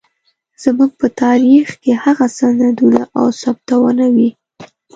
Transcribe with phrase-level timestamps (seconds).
[0.63, 4.29] زموږ په تاريخ کې هغه سندونه او ثبوتونه وي.